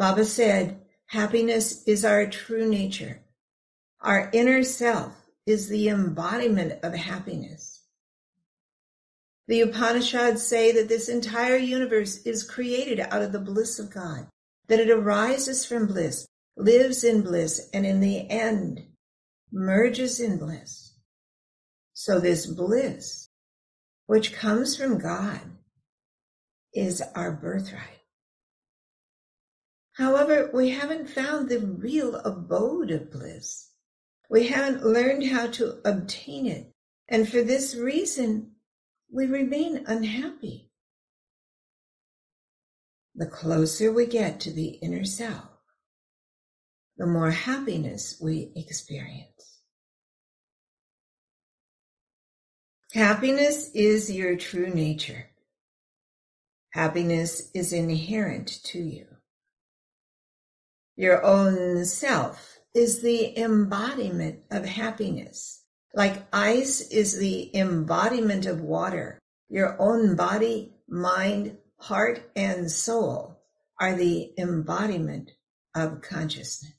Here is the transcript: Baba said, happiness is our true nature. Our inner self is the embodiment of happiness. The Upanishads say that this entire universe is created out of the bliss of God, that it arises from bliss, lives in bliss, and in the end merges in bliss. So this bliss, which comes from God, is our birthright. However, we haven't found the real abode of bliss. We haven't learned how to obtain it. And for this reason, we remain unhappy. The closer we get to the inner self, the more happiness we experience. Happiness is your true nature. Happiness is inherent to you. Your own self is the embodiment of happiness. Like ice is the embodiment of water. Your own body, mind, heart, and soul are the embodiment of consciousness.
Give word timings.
Baba 0.00 0.24
said, 0.24 0.80
happiness 1.08 1.84
is 1.84 2.06
our 2.06 2.24
true 2.24 2.66
nature. 2.66 3.20
Our 4.00 4.30
inner 4.32 4.62
self 4.62 5.12
is 5.44 5.68
the 5.68 5.90
embodiment 5.90 6.82
of 6.82 6.94
happiness. 6.94 7.82
The 9.46 9.60
Upanishads 9.60 10.42
say 10.42 10.72
that 10.72 10.88
this 10.88 11.10
entire 11.10 11.58
universe 11.58 12.22
is 12.22 12.48
created 12.48 13.00
out 13.00 13.20
of 13.20 13.32
the 13.32 13.40
bliss 13.40 13.78
of 13.78 13.92
God, 13.92 14.26
that 14.68 14.80
it 14.80 14.88
arises 14.88 15.66
from 15.66 15.86
bliss, 15.86 16.26
lives 16.56 17.04
in 17.04 17.20
bliss, 17.20 17.68
and 17.74 17.84
in 17.84 18.00
the 18.00 18.26
end 18.30 18.80
merges 19.52 20.18
in 20.18 20.38
bliss. 20.38 20.94
So 21.92 22.18
this 22.18 22.46
bliss, 22.46 23.28
which 24.06 24.32
comes 24.32 24.78
from 24.78 24.96
God, 24.96 25.42
is 26.72 27.02
our 27.14 27.32
birthright. 27.32 27.99
However, 29.94 30.50
we 30.54 30.70
haven't 30.70 31.10
found 31.10 31.48
the 31.48 31.60
real 31.60 32.16
abode 32.16 32.90
of 32.90 33.10
bliss. 33.10 33.70
We 34.28 34.48
haven't 34.48 34.84
learned 34.84 35.26
how 35.26 35.48
to 35.48 35.80
obtain 35.84 36.46
it. 36.46 36.72
And 37.08 37.28
for 37.28 37.42
this 37.42 37.74
reason, 37.74 38.52
we 39.12 39.26
remain 39.26 39.84
unhappy. 39.86 40.70
The 43.14 43.26
closer 43.26 43.92
we 43.92 44.06
get 44.06 44.40
to 44.40 44.52
the 44.52 44.68
inner 44.68 45.04
self, 45.04 45.48
the 46.96 47.06
more 47.06 47.32
happiness 47.32 48.16
we 48.22 48.52
experience. 48.54 49.60
Happiness 52.92 53.70
is 53.74 54.10
your 54.10 54.36
true 54.36 54.70
nature. 54.70 55.30
Happiness 56.70 57.50
is 57.52 57.72
inherent 57.72 58.62
to 58.64 58.78
you. 58.78 59.06
Your 60.96 61.24
own 61.24 61.84
self 61.84 62.58
is 62.74 63.02
the 63.02 63.38
embodiment 63.38 64.40
of 64.50 64.64
happiness. 64.64 65.64
Like 65.94 66.26
ice 66.32 66.80
is 66.80 67.18
the 67.18 67.54
embodiment 67.56 68.46
of 68.46 68.60
water. 68.60 69.18
Your 69.48 69.80
own 69.80 70.14
body, 70.14 70.74
mind, 70.88 71.56
heart, 71.78 72.30
and 72.36 72.70
soul 72.70 73.40
are 73.80 73.94
the 73.94 74.32
embodiment 74.38 75.32
of 75.74 76.02
consciousness. 76.02 76.72